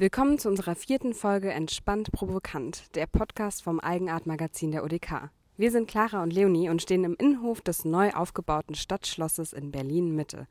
[0.00, 5.28] Willkommen zu unserer vierten Folge Entspannt Provokant, der Podcast vom Eigenart-Magazin der UDK.
[5.58, 10.46] Wir sind Clara und Leonie und stehen im Innenhof des neu aufgebauten Stadtschlosses in Berlin-Mitte.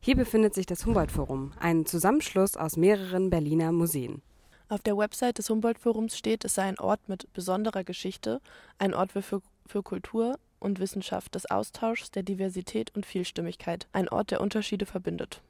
[0.00, 4.22] Hier befindet sich das Humboldt-Forum, ein Zusammenschluss aus mehreren Berliner Museen.
[4.68, 8.40] Auf der Website des Humboldt-Forums steht, es sei ein Ort mit besonderer Geschichte,
[8.78, 14.32] ein Ort für, für Kultur und Wissenschaft, des Austauschs, der Diversität und Vielstimmigkeit, ein Ort,
[14.32, 15.42] der Unterschiede verbindet.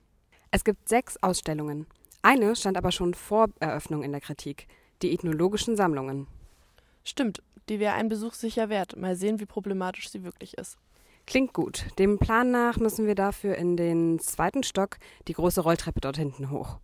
[0.51, 1.87] Es gibt sechs Ausstellungen.
[2.23, 4.67] Eine stand aber schon vor Eröffnung in der Kritik,
[5.01, 6.27] die ethnologischen Sammlungen.
[7.03, 8.97] Stimmt, die wäre ein Besuch sicher wert.
[8.97, 10.77] Mal sehen, wie problematisch sie wirklich ist.
[11.27, 11.87] Klingt gut.
[11.99, 14.99] Dem Plan nach müssen wir dafür in den zweiten Stock
[15.29, 16.79] die große Rolltreppe dort hinten hoch.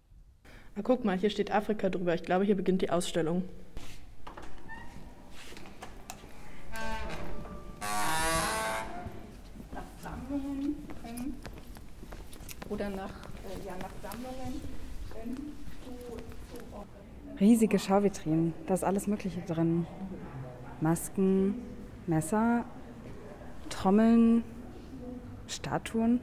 [0.75, 2.15] Na, guck mal, hier steht Afrika drüber.
[2.15, 3.43] Ich glaube, hier beginnt die Ausstellung.
[9.73, 10.77] Nach Sammlungen
[12.71, 13.11] oder nach
[14.03, 14.61] Sammlungen
[17.39, 19.87] Riesige Schauvitrinen, da ist alles Mögliche drin.
[20.81, 21.55] Masken,
[22.07, 22.65] Messer,
[23.69, 24.43] Trommeln,
[25.47, 26.21] Statuen.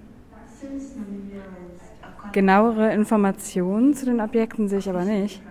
[2.32, 5.42] Genauere Informationen zu den Objekten sehe ich aber nicht.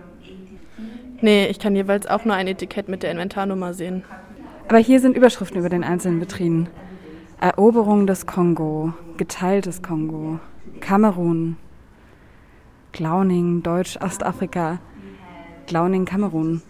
[1.21, 4.03] Nee, ich kann jeweils auch nur ein Etikett mit der Inventarnummer sehen.
[4.67, 6.67] Aber hier sind Überschriften über den einzelnen Vitrinen.
[7.39, 10.39] Eroberung des Kongo, geteiltes Kongo,
[10.81, 11.55] Kamerun,
[12.91, 14.79] Glauning, Deutsch, Ostafrika,
[15.73, 16.61] Glauning, Kamerun.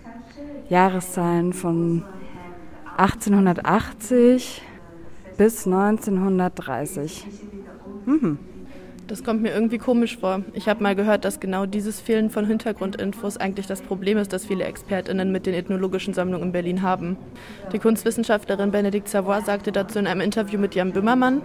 [0.69, 2.05] Jahreszahlen von
[2.95, 4.61] 1880
[5.37, 7.27] bis 1930.
[8.05, 8.39] Mhm.
[9.07, 10.45] Das kommt mir irgendwie komisch vor.
[10.53, 14.45] Ich habe mal gehört, dass genau dieses Fehlen von Hintergrundinfos eigentlich das Problem ist, das
[14.45, 17.17] viele ExpertInnen mit den ethnologischen Sammlungen in Berlin haben.
[17.73, 21.41] Die Kunstwissenschaftlerin Benedikt Savoy sagte dazu in einem Interview mit Jan Böhmermann,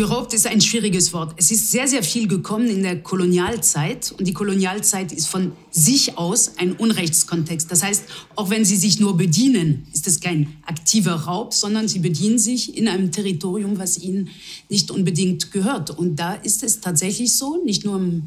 [0.00, 1.34] Geraubt ist ein schwieriges Wort.
[1.36, 6.16] Es ist sehr, sehr viel gekommen in der Kolonialzeit und die Kolonialzeit ist von sich
[6.16, 7.70] aus ein Unrechtskontext.
[7.70, 11.98] Das heißt, auch wenn sie sich nur bedienen, ist es kein aktiver Raub, sondern sie
[11.98, 14.30] bedienen sich in einem Territorium, was ihnen
[14.70, 15.90] nicht unbedingt gehört.
[15.90, 18.22] Und da ist es tatsächlich so, nicht nur im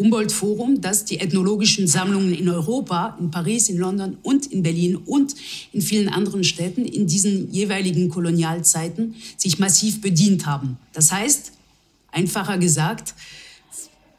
[0.00, 5.34] Humboldt-Forum, dass die ethnologischen Sammlungen in Europa, in Paris, in London und in Berlin und
[5.72, 10.78] in vielen anderen Städten in diesen jeweiligen Kolonialzeiten sich massiv bedient haben.
[10.94, 11.52] Das heißt,
[12.10, 13.14] einfacher gesagt,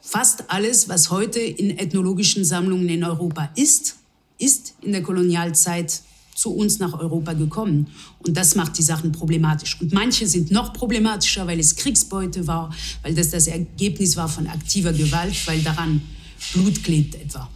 [0.00, 3.96] fast alles, was heute in ethnologischen Sammlungen in Europa ist,
[4.38, 6.02] ist in der Kolonialzeit
[6.42, 7.86] zu uns nach Europa gekommen.
[8.26, 9.80] Und das macht die Sachen problematisch.
[9.80, 14.48] Und manche sind noch problematischer, weil es Kriegsbeute war, weil das das Ergebnis war von
[14.48, 16.02] aktiver Gewalt, weil daran
[16.52, 17.48] Blut klebt etwa.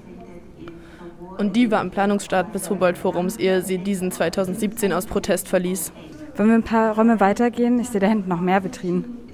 [1.36, 5.90] Und die war im Planungsstart des Humboldt-Forums, ehe sie diesen 2017 aus Protest verließ.
[6.36, 7.80] Wollen wir ein paar Räume weitergehen?
[7.80, 9.25] Ich sehe da hinten noch mehr Vitrinen.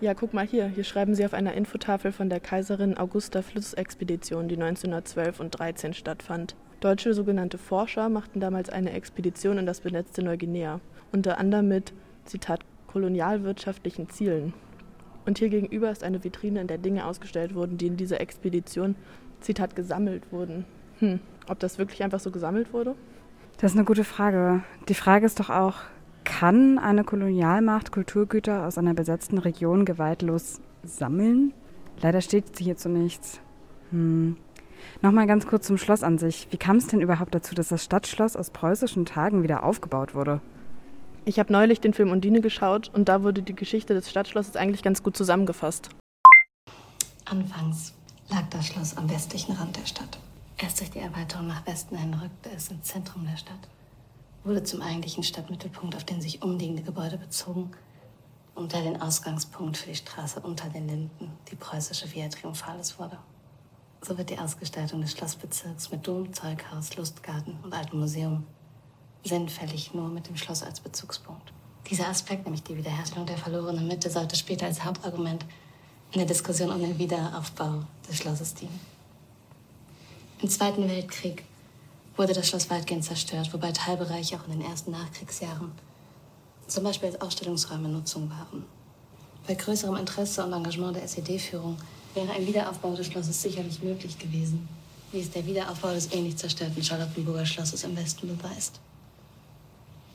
[0.00, 0.66] Ja, guck mal hier.
[0.66, 5.92] Hier schreiben sie auf einer Infotafel von der Kaiserin Augusta Flussexpedition, die 1912 und 13
[5.92, 6.56] stattfand.
[6.80, 10.80] Deutsche sogenannte Forscher machten damals eine Expedition in das benetzte Neuguinea,
[11.12, 11.92] unter anderem mit,
[12.24, 14.54] Zitat, kolonialwirtschaftlichen Zielen.
[15.26, 18.96] Und hier gegenüber ist eine Vitrine, in der Dinge ausgestellt wurden, die in dieser Expedition,
[19.40, 20.64] Zitat, gesammelt wurden.
[21.00, 22.94] Hm, ob das wirklich einfach so gesammelt wurde?
[23.58, 24.62] Das ist eine gute Frage.
[24.88, 25.74] Die Frage ist doch auch,
[26.24, 31.52] kann eine Kolonialmacht Kulturgüter aus einer besetzten Region gewaltlos sammeln?
[32.00, 33.40] Leider steht hierzu nichts.
[33.90, 34.36] Hm.
[35.02, 36.48] Nochmal ganz kurz zum Schloss an sich.
[36.50, 40.40] Wie kam es denn überhaupt dazu, dass das Stadtschloss aus preußischen Tagen wieder aufgebaut wurde?
[41.26, 44.82] Ich habe neulich den Film Undine geschaut und da wurde die Geschichte des Stadtschlosses eigentlich
[44.82, 45.90] ganz gut zusammengefasst.
[47.26, 47.94] Anfangs
[48.30, 50.18] lag das Schloss am westlichen Rand der Stadt.
[50.56, 53.68] Erst durch die Erweiterung nach Westen hin rückte es ins Zentrum der Stadt
[54.44, 57.70] wurde zum eigentlichen Stadtmittelpunkt, auf den sich umliegende Gebäude bezogen
[58.54, 63.18] und der den Ausgangspunkt für die Straße unter den Linden, die preußische Via Triumphalis wurde.
[64.02, 68.46] So wird die Ausgestaltung des Schlossbezirks mit Dom, Zeughaus, Lustgarten und altem Museum
[69.24, 71.52] sinnfällig nur mit dem Schloss als Bezugspunkt.
[71.90, 75.44] Dieser Aspekt, nämlich die Wiederherstellung der verlorenen Mitte, sollte später als Hauptargument
[76.12, 78.80] in der Diskussion um den Wiederaufbau des Schlosses dienen.
[80.40, 81.44] Im Zweiten Weltkrieg
[82.16, 85.72] wurde das Schloss weitgehend zerstört, wobei Teilbereiche auch in den ersten Nachkriegsjahren
[86.70, 88.64] zum Beispiel als Ausstellungsräume in Nutzung waren.
[89.46, 91.76] Bei größerem Interesse und Engagement der SED-Führung
[92.14, 94.68] wäre ein Wiederaufbau des Schlosses sicherlich möglich gewesen,
[95.12, 98.78] wie es der Wiederaufbau des ähnlich zerstörten Charlottenburger Schlosses im Westen beweist.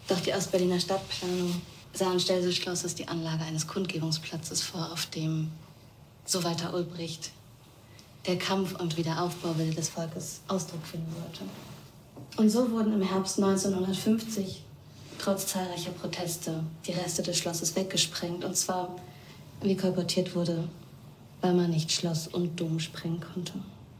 [0.07, 1.61] Doch die Ostberliner Stadtplanung
[1.93, 5.51] sah anstelle des Schlosses die Anlage eines Kundgebungsplatzes vor, auf dem,
[6.25, 7.31] so weiter Ulbricht,
[8.27, 11.43] der Kampf- und Wiederaufbauwille des Volkes Ausdruck finden sollte.
[12.37, 14.63] Und so wurden im Herbst 1950
[15.17, 18.43] trotz zahlreicher Proteste die Reste des Schlosses weggesprengt.
[18.43, 18.95] Und zwar,
[19.61, 20.67] wie kolportiert wurde,
[21.41, 23.53] weil man nicht Schloss und Dom sprengen konnte.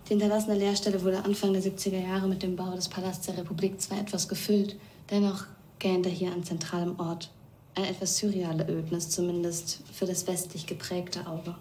[0.06, 3.82] Die hinterlassene Leerstelle wurde Anfang der 70er Jahre mit dem Bau des Palasts der Republik
[3.82, 4.76] zwar etwas gefüllt,
[5.10, 5.46] dennoch
[5.80, 7.32] gähnte hier an zentralem Ort
[7.76, 11.56] ein etwas surreale Ödnis, zumindest für das westlich geprägte Auge.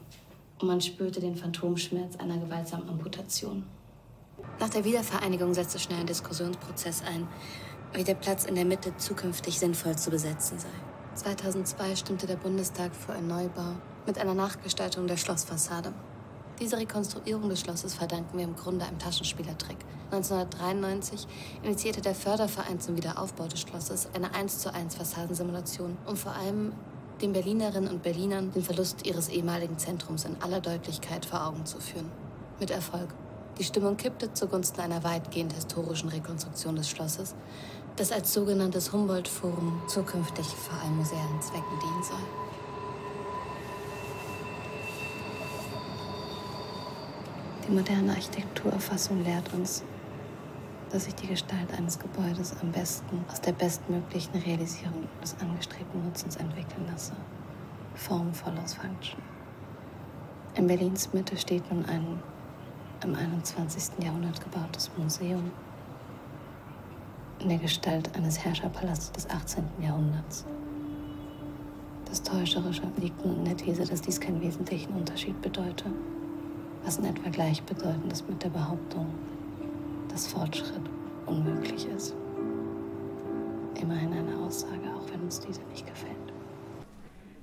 [0.60, 3.64] Und man spürte den Phantomschmerz einer gewaltsamen Amputation.
[4.60, 7.28] Nach der Wiedervereinigung setzte schnell ein Diskussionsprozess ein,
[7.92, 10.68] wie der Platz in der Mitte zukünftig sinnvoll zu besetzen sei.
[11.14, 13.74] 2002 stimmte der Bundestag für einen Neubau
[14.06, 15.92] mit einer Nachgestaltung der Schlossfassade.
[16.60, 19.78] Diese Rekonstruierung des Schlosses verdanken wir im Grunde einem Taschenspielertrick.
[20.12, 21.26] 1993
[21.62, 26.72] initiierte der Förderverein zum Wiederaufbau des Schlosses eine 1 zu 1 Fassadensimulation, um vor allem
[27.20, 31.80] den Berlinerinnen und Berlinern den Verlust ihres ehemaligen Zentrums in aller Deutlichkeit vor Augen zu
[31.80, 32.10] führen.
[32.60, 33.08] Mit Erfolg.
[33.58, 37.36] Die Stimmung kippte zugunsten einer weitgehend historischen Rekonstruktion des Schlosses,
[37.94, 42.18] das als sogenanntes Humboldt-Forum zukünftig vor allem musealen Zwecken dienen soll.
[47.66, 49.84] Die moderne Architekturauffassung lehrt uns,
[50.90, 56.36] dass sich die Gestalt eines Gebäudes am besten aus der bestmöglichen Realisierung des angestrebten Nutzens
[56.36, 57.12] entwickeln lasse.
[57.94, 59.22] Form follows Function.
[60.56, 62.20] In Berlins Mitte steht nun ein
[63.04, 64.02] im 21.
[64.02, 65.50] Jahrhundert gebautes Museum
[67.40, 69.64] in der Gestalt eines Herrscherpalastes des 18.
[69.80, 70.44] Jahrhunderts.
[72.06, 75.90] Das Täuscherische liegt nun in der These, dass dies keinen wesentlichen Unterschied bedeute
[76.84, 79.06] was in etwa gleichbedeutend ist mit der Behauptung,
[80.08, 80.82] dass Fortschritt
[81.26, 82.14] unmöglich ist.
[83.80, 86.32] Immerhin eine Aussage, auch wenn uns diese nicht gefällt.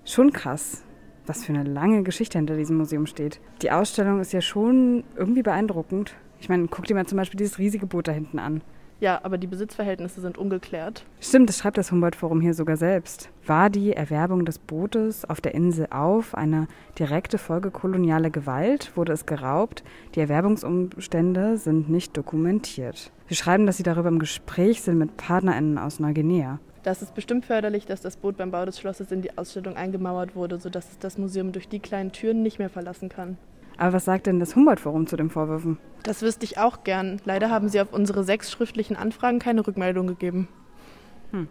[0.06, 0.84] Schon krass,
[1.31, 3.39] was für eine lange Geschichte hinter diesem Museum steht.
[3.62, 6.13] Die Ausstellung ist ja schon irgendwie beeindruckend.
[6.42, 8.62] Ich meine, guck dir mal zum Beispiel dieses riesige Boot da hinten an.
[9.00, 11.06] Ja, aber die Besitzverhältnisse sind ungeklärt.
[11.22, 13.30] Stimmt, das schreibt das Humboldt-Forum hier sogar selbst.
[13.45, 16.68] War die Erwerbung des Bootes auf der Insel auf eine
[17.00, 18.92] direkte Folge kolonialer Gewalt?
[18.98, 19.86] Wurde es geraubt?
[20.16, 23.13] Die Erwerbungsumstände sind nicht dokumentiert.
[23.30, 26.60] Sie schreiben, dass sie darüber im Gespräch sind mit PartnerInnen aus Neuguinea.
[26.83, 30.36] Das ist bestimmt förderlich, dass das Boot beim Bau des Schlosses in die Ausstellung eingemauert
[30.36, 33.38] wurde, sodass es das Museum durch die kleinen Türen nicht mehr verlassen kann.
[33.78, 35.78] Aber was sagt denn das Humboldt-Forum zu den Vorwürfen?
[36.04, 37.22] Das wüsste ich auch gern.
[37.25, 40.48] Leider haben Sie auf unsere sechs schriftlichen Anfragen keine Rückmeldung gegeben.
[41.31, 41.48] Hm.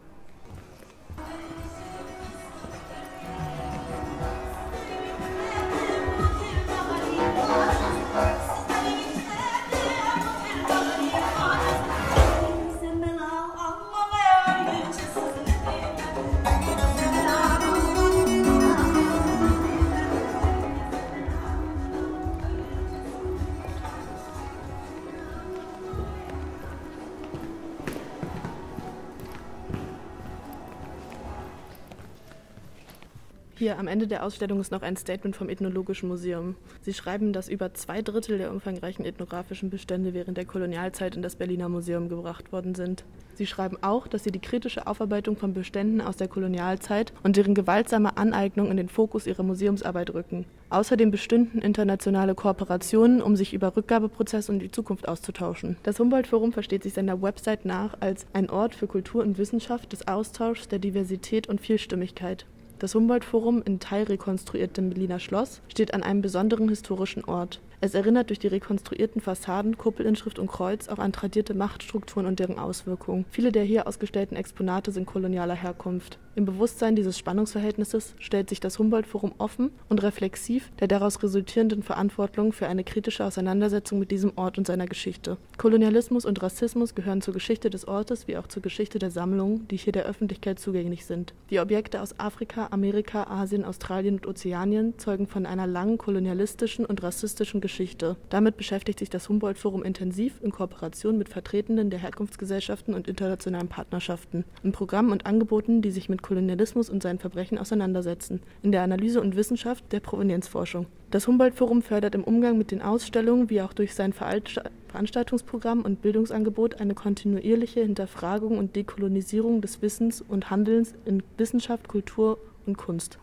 [33.61, 36.55] Hier am Ende der Ausstellung ist noch ein Statement vom Ethnologischen Museum.
[36.81, 41.37] Sie schreiben, dass über zwei Drittel der umfangreichen ethnografischen Bestände während der Kolonialzeit in das
[41.37, 43.05] Berliner Museum gebracht worden sind.
[43.35, 47.55] Sie schreiben auch, dass sie die kritische Aufarbeitung von Beständen aus der Kolonialzeit und deren
[47.55, 50.47] gewaltsame Aneignung in den Fokus ihrer Museumsarbeit rücken.
[50.71, 55.77] Außerdem bestünden internationale Kooperationen, um sich über Rückgabeprozesse und die Zukunft auszutauschen.
[55.83, 60.09] Das Humboldt-Forum versteht sich seiner Website nach als ein Ort für Kultur und Wissenschaft, des
[60.09, 62.47] Austauschs, der Diversität und Vielstimmigkeit.
[62.81, 67.61] Das Humboldt-Forum in teilrekonstruiertem Berliner Schloss steht an einem besonderen historischen Ort.
[67.83, 72.59] Es erinnert durch die rekonstruierten Fassaden, Kuppelinschrift und Kreuz auch an tradierte Machtstrukturen und deren
[72.59, 73.25] Auswirkungen.
[73.31, 76.19] Viele der hier ausgestellten Exponate sind kolonialer Herkunft.
[76.37, 82.53] Im Bewusstsein dieses Spannungsverhältnisses stellt sich das Humboldt-Forum offen und reflexiv der daraus resultierenden Verantwortung
[82.53, 85.39] für eine kritische Auseinandersetzung mit diesem Ort und seiner Geschichte.
[85.57, 89.77] Kolonialismus und Rassismus gehören zur Geschichte des Ortes wie auch zur Geschichte der Sammlungen, die
[89.77, 91.35] hier der Öffentlichkeit zugänglich sind.
[91.49, 97.03] Die Objekte aus Afrika, Amerika, Asien, Australien und Ozeanien zeugen von einer langen kolonialistischen und
[97.03, 98.17] rassistischen Geschichte Geschichte.
[98.31, 104.45] Damit beschäftigt sich das Humboldt-Forum intensiv in Kooperation mit Vertretenden der Herkunftsgesellschaften und internationalen Partnerschaften,
[104.65, 109.21] in Programmen und Angeboten, die sich mit Kolonialismus und seinen Verbrechen auseinandersetzen, in der Analyse
[109.21, 110.87] und Wissenschaft der Provenienzforschung.
[111.13, 116.81] Das Humboldt-Forum fördert im Umgang mit den Ausstellungen wie auch durch sein Veranstaltungsprogramm und Bildungsangebot
[116.81, 123.21] eine kontinuierliche Hinterfragung und Dekolonisierung des Wissens und Handelns in Wissenschaft, Kultur und Kunst.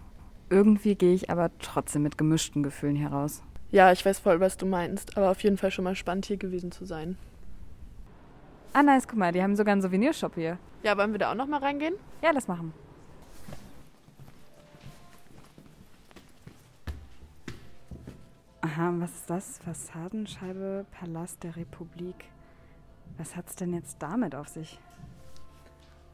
[0.50, 3.44] Irgendwie gehe ich aber trotzdem mit gemischten Gefühlen heraus.
[3.70, 6.38] Ja, ich weiß voll, was du meinst, aber auf jeden Fall schon mal spannend hier
[6.38, 7.18] gewesen zu sein.
[8.74, 10.58] Ah, nice, guck mal, die haben sogar einen Souvenirshop hier.
[10.84, 11.96] Ja, wollen wir da auch noch mal reingehen?
[12.22, 12.74] Ja, lass machen.
[18.62, 19.58] Aha, was ist das?
[19.60, 22.26] Fassadenscheibe Palast der Republik.
[23.18, 24.80] Was hat's denn jetzt damit auf sich?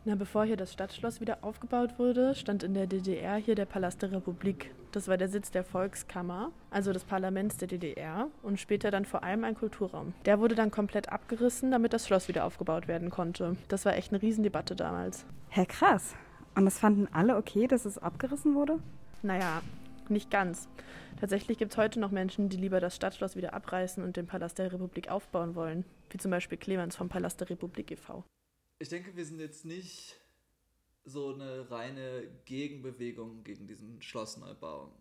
[0.06, 4.02] Na, bevor hier das Stadtschloss wieder aufgebaut wurde, stand in der DDR hier der Palast
[4.02, 4.70] der Republik.
[4.92, 9.24] Das war der Sitz der Volkskammer, also des Parlaments der DDR und später dann vor
[9.24, 10.14] allem ein Kulturraum.
[10.26, 13.56] Der wurde dann komplett abgerissen, damit das Schloss wieder aufgebaut werden konnte.
[13.70, 15.26] Das war echt eine Riesendebatte damals.
[15.48, 16.16] Hä, krass.
[16.54, 18.80] Und das fanden alle okay, dass es abgerissen wurde?
[19.22, 19.62] Naja,
[20.10, 20.68] nicht ganz.
[21.22, 24.60] Tatsächlich gibt es heute noch Menschen, die lieber das Stadtschloss wieder abreißen und den Palast
[24.60, 28.26] der Republik aufbauen wollen, wie zum Beispiel Clemens vom Palast der Republik e.V.
[28.84, 30.20] Ich denke, wir sind jetzt nicht
[31.06, 34.94] so eine reine Gegenbewegung gegen diesen Schlossneubau,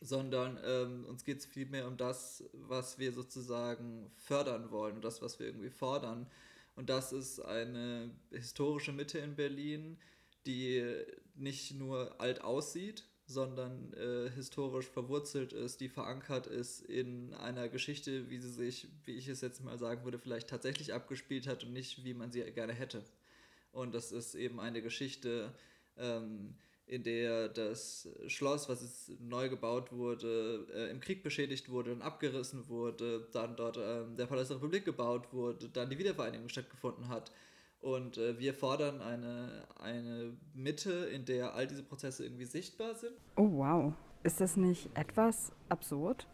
[0.00, 5.20] sondern ähm, uns geht es vielmehr um das, was wir sozusagen fördern wollen und das,
[5.20, 6.26] was wir irgendwie fordern.
[6.74, 9.98] Und das ist eine historische Mitte in Berlin,
[10.46, 10.82] die
[11.34, 18.30] nicht nur alt aussieht, sondern äh, historisch verwurzelt ist, die verankert ist in einer Geschichte,
[18.30, 21.72] wie sie sich, wie ich es jetzt mal sagen würde, vielleicht tatsächlich abgespielt hat und
[21.72, 23.02] nicht, wie man sie gerne hätte.
[23.72, 25.52] Und das ist eben eine Geschichte,
[25.98, 26.54] ähm,
[26.86, 32.02] in der das Schloss, was jetzt neu gebaut wurde, äh, im Krieg beschädigt wurde und
[32.02, 37.08] abgerissen wurde, dann dort äh, der Palast der Republik gebaut wurde, dann die Wiedervereinigung stattgefunden
[37.08, 37.32] hat
[37.80, 43.14] und äh, wir fordern eine, eine Mitte, in der all diese Prozesse irgendwie sichtbar sind.
[43.36, 43.92] Oh, wow.
[44.22, 46.26] Ist das nicht etwas absurd?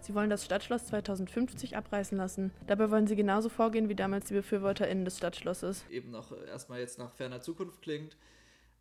[0.00, 2.50] Sie wollen das Stadtschloss 2050 abreißen lassen.
[2.66, 5.84] Dabei wollen sie genauso vorgehen wie damals die BefürworterInnen des Stadtschlosses.
[5.90, 8.16] Eben noch erstmal jetzt nach ferner Zukunft klingt.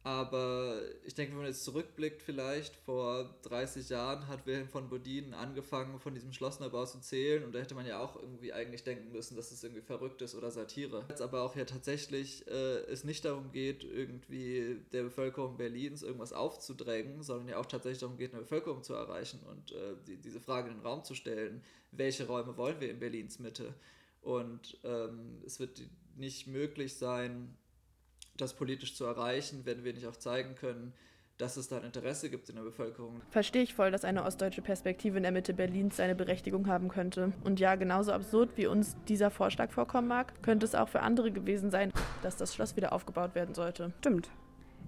[0.04, 5.36] Aber ich denke, wenn man jetzt zurückblickt, vielleicht vor 30 Jahren hat Wilhelm von Bodin
[5.36, 7.44] angefangen, von diesem Schlossneubau zu zählen.
[7.44, 10.34] Und da hätte man ja auch irgendwie eigentlich denken müssen, dass es irgendwie verrückt ist
[10.34, 11.06] oder Satire.
[11.08, 16.34] Jetzt aber auch ja tatsächlich äh, es nicht darum geht, irgendwie der Bevölkerung Berlins irgendwas
[16.34, 20.40] aufzudrängen, sondern ja auch tatsächlich darum geht, eine Bevölkerung zu erreichen und äh, die, diese
[20.40, 23.76] Frage in den Raum zu stellen, welche Räume wollen wir in Berlins Mitte?
[24.22, 25.82] Und ähm, es wird
[26.16, 27.56] nicht möglich sein,
[28.38, 30.94] das politisch zu erreichen, wenn wir nicht auch zeigen können,
[31.38, 33.22] dass es da ein Interesse gibt in der Bevölkerung.
[33.32, 37.34] Verstehe ich voll, dass eine ostdeutsche Perspektive in der Mitte Berlins seine Berechtigung haben könnte.
[37.44, 41.32] Und ja, genauso absurd wie uns dieser Vorschlag vorkommen mag, könnte es auch für andere
[41.32, 43.92] gewesen sein, dass das Schloss wieder aufgebaut werden sollte.
[44.00, 44.30] Stimmt.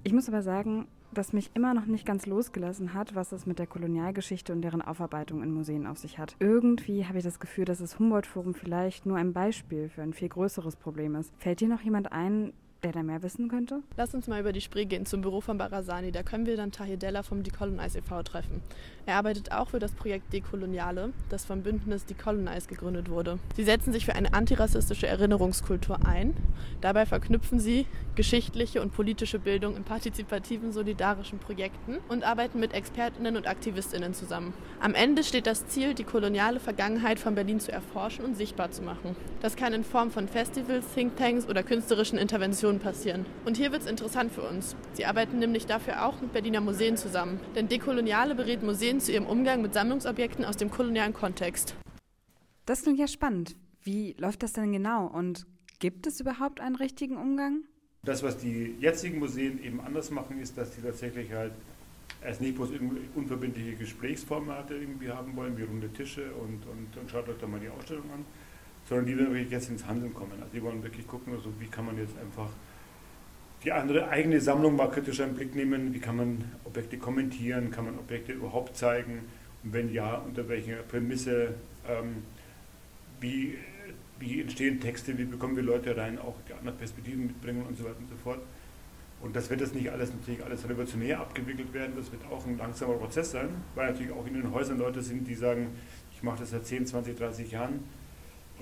[0.04, 3.60] Ich muss aber sagen, dass mich immer noch nicht ganz losgelassen hat, was es mit
[3.60, 6.36] der Kolonialgeschichte und deren Aufarbeitung in Museen auf sich hat.
[6.40, 10.30] Irgendwie habe ich das Gefühl, dass das Humboldt-Forum vielleicht nur ein Beispiel für ein viel
[10.30, 11.34] größeres Problem ist.
[11.38, 13.82] Fällt dir noch jemand ein, der da mehr wissen könnte?
[13.96, 16.12] Lass uns mal über die Spree gehen zum Büro von Barazani.
[16.12, 18.24] Da können wir dann Tahir Della vom Decolonize e.V.
[18.24, 18.62] treffen.
[19.06, 23.40] Er arbeitet auch für das Projekt Dekoloniale, das vom Bündnis Decolonize gegründet wurde.
[23.56, 26.34] Sie setzen sich für eine antirassistische Erinnerungskultur ein.
[26.82, 27.86] Dabei verknüpfen sie
[28.16, 34.54] geschichtliche und politische Bildung in partizipativen, solidarischen Projekten und arbeiten mit Expertinnen und Aktivistinnen zusammen.
[34.80, 38.82] Am Ende steht das Ziel, die koloniale Vergangenheit von Berlin zu erforschen und sichtbar zu
[38.82, 39.16] machen.
[39.42, 43.26] Das kann in Form von Festivals, Thinktanks oder künstlerischen Interventionen Diskussionen passieren.
[43.46, 44.76] Und hier wird es interessant für uns.
[44.94, 47.40] Sie arbeiten nämlich dafür auch mit Berliner Museen zusammen.
[47.56, 51.76] Denn Dekoloniale berät Museen zu ihrem Umgang mit Sammlungsobjekten aus dem kolonialen Kontext.
[52.66, 53.56] Das klingt ja spannend.
[53.82, 55.08] Wie läuft das denn genau?
[55.08, 55.46] Und
[55.80, 57.64] gibt es überhaupt einen richtigen Umgang?
[58.04, 61.54] Das, was die jetzigen Museen eben anders machen, ist, dass sie tatsächlich halt
[62.22, 62.70] erst nicht bloß
[63.16, 67.60] unverbindliche Gesprächsformate irgendwie haben wollen, wie runde Tische und, und, und schaut euch da mal
[67.60, 68.26] die Ausstellung an,
[68.94, 70.34] sondern die dann wirklich jetzt ins Handeln kommen.
[70.34, 72.50] Also die wollen wirklich gucken, also wie kann man jetzt einfach
[73.64, 77.72] die andere eigene Sammlung mal kritisch in den Blick nehmen, wie kann man Objekte kommentieren,
[77.72, 79.22] kann man Objekte überhaupt zeigen
[79.64, 81.56] und wenn ja, unter welcher Prämisse,
[81.88, 82.24] ähm,
[83.20, 83.58] wie,
[84.20, 87.86] wie entstehen Texte, wie bekommen wir Leute rein, auch die anderen Perspektiven mitbringen und so
[87.86, 88.42] weiter und so fort.
[89.22, 92.60] Und das wird das nicht alles natürlich alles revolutionär abgewickelt werden, das wird auch ein
[92.60, 95.70] langsamer Prozess sein, weil natürlich auch in den Häusern Leute sind, die sagen,
[96.14, 97.80] ich mache das seit 10, 20, 30 Jahren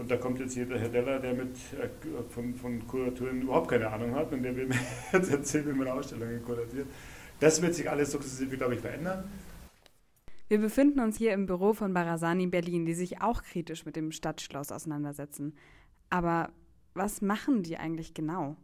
[0.02, 1.90] und da kommt jetzt hier der Herr Deller, der mit, äh,
[2.30, 4.80] von, von Kuraturen überhaupt keine Ahnung hat und der will mir
[5.14, 6.88] jetzt erzählen, wie man Ausstellungen kuratiert.
[7.40, 9.30] Das wird sich alles sukzessive, glaube ich, verändern.
[10.48, 14.12] Wir befinden uns hier im Büro von Barazani Berlin, die sich auch kritisch mit dem
[14.12, 15.56] Stadtschloss auseinandersetzen.
[16.10, 16.52] Aber
[16.94, 18.58] was machen die eigentlich genau?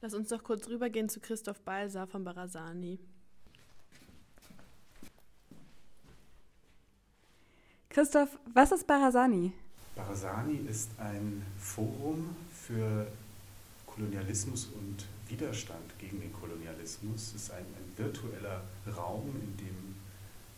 [0.00, 3.00] Lass uns doch kurz rübergehen zu Christoph Balser von Barazani.
[7.90, 9.52] Christoph, was ist Barazani?
[9.94, 13.06] Barazani ist ein Forum für
[13.86, 17.28] Kolonialismus und Widerstand gegen den Kolonialismus.
[17.28, 18.62] Es ist ein, ein virtueller
[18.96, 19.96] Raum, in dem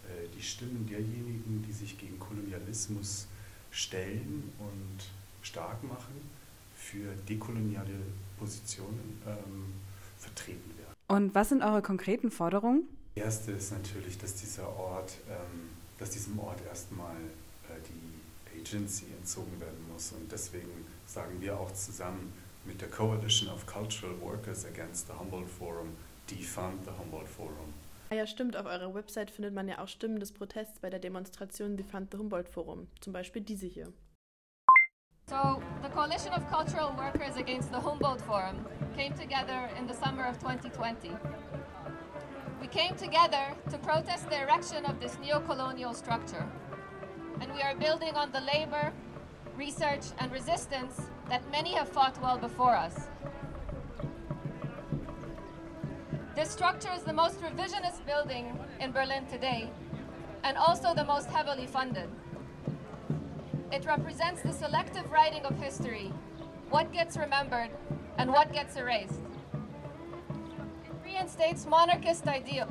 [0.05, 3.27] äh, die Stimmen derjenigen, die sich gegen Kolonialismus
[3.71, 5.05] stellen und
[5.43, 6.21] stark machen,
[6.77, 7.95] für dekoloniale
[8.39, 9.73] Positionen ähm,
[10.19, 10.93] vertreten werden.
[11.09, 12.85] Und was sind eure konkreten Forderungen?
[13.17, 18.12] Die erste ist natürlich, dass dieser Ort, ähm, dass diesem Ort erstmal äh, die
[18.61, 20.13] Agency entzogen werden muss.
[20.13, 22.33] Und deswegen sagen wir auch zusammen,
[22.65, 25.97] mit der Coalition of Cultural Workers Against the Humboldt Forum,
[26.31, 27.75] Defund the Humboldt Forum.
[28.11, 28.57] Ah ja, stimmt.
[28.57, 32.19] Auf eurer Website findet man ja auch Stimmen des Protests bei der Demonstration Defund the
[32.19, 32.87] Humboldt Forum.
[33.01, 33.93] Zum Beispiel diese hier.
[35.29, 40.29] So, the Coalition of Cultural Workers Against the Humboldt Forum came together in the summer
[40.29, 41.11] of 2020.
[42.61, 46.47] We came together to protest the erection of this neo-colonial structure.
[47.43, 48.93] And we are building on the labor,
[49.57, 53.09] research, and resistance that many have fought well before us.
[56.37, 59.69] This structure is the most revisionist building in Berlin today,
[60.45, 62.09] and also the most heavily funded.
[63.73, 66.13] It represents the selective writing of history,
[66.71, 67.71] what gets remembered
[68.19, 69.21] and what gets erased.
[70.85, 72.69] It reinstates monarchist ideal.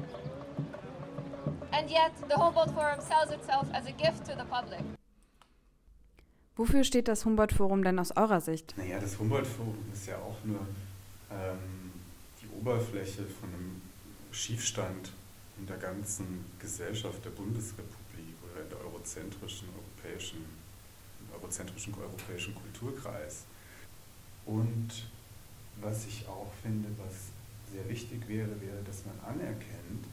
[1.72, 4.82] And yet, the Humboldt Forum sells itself as a gift to the public.
[6.58, 8.76] Wofür steht das Humboldt-Forum denn aus eurer Sicht?
[8.78, 10.60] Naja, das Humboldt-Forum ist ja auch nur
[11.32, 11.92] ähm,
[12.42, 13.82] die Oberfläche von einem
[14.32, 15.12] Schiefstand
[15.58, 20.46] in der ganzen Gesellschaft der Bundesrepublik oder in der eurozentrischen europäischen,
[21.22, 23.46] im eurozentrischen europäischen Kulturkreis.
[24.46, 24.90] Und
[25.80, 27.32] was ich auch finde, was
[27.72, 30.06] sehr wichtig wäre, wäre, dass man anerkennt,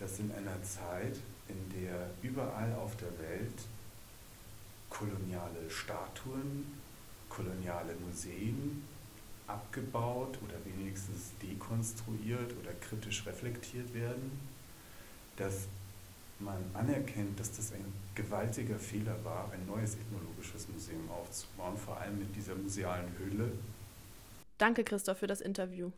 [0.00, 1.16] dass in einer Zeit,
[1.48, 3.52] in der überall auf der Welt
[4.88, 6.66] koloniale Statuen,
[7.28, 8.82] koloniale Museen
[9.46, 14.38] abgebaut oder wenigstens dekonstruiert oder kritisch reflektiert werden,
[15.36, 15.66] dass
[16.38, 17.84] man anerkennt, dass das ein
[18.14, 23.52] gewaltiger Fehler war, ein neues ethnologisches Museum aufzubauen, vor allem mit dieser musealen Hülle.
[24.58, 25.90] Danke, Christoph, für das Interview.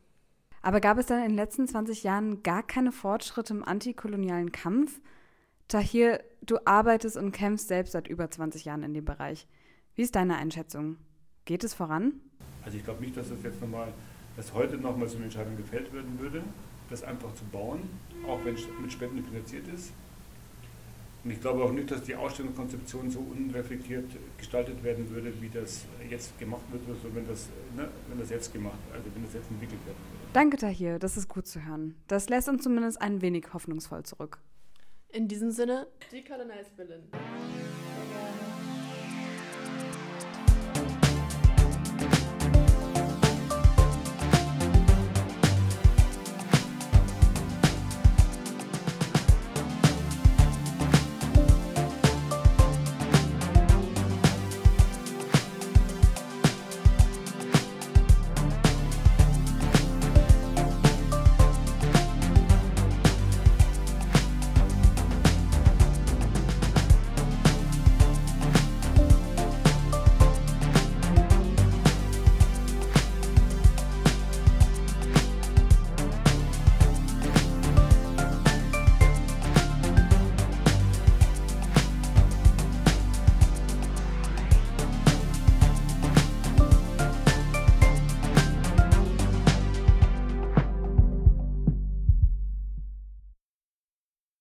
[0.62, 5.01] Aber gab es dann in den letzten 20 Jahren gar keine Fortschritte im antikolonialen Kampf?
[5.66, 9.48] Tahir, du arbeitest und kämpfst selbst seit über 20 Jahren in dem Bereich.
[9.94, 10.98] Wie ist deine Einschätzung?
[11.44, 12.20] Geht es voran?
[12.64, 13.92] Also ich glaube nicht, dass das jetzt nochmal,
[14.37, 16.44] dass heute nochmal so eine Entscheidung gefällt werden würde,
[16.90, 17.81] das einfach zu bauen,
[18.29, 19.92] auch wenn es mit Spenden finanziert ist.
[21.25, 25.85] Und ich glaube auch nicht, dass die Ausstellungskonzeption so unreflektiert gestaltet werden würde, wie das
[26.11, 29.49] jetzt gemacht wird, also wenn das, ne, wenn das jetzt gemacht, also wenn das jetzt
[29.51, 29.99] entwickelt würde.
[30.33, 31.95] Danke, Tahir, das ist gut zu hören.
[32.09, 34.39] Das lässt uns zumindest ein wenig hoffnungsvoll zurück.
[35.11, 37.03] In diesem Sinne, Decolonize Berlin.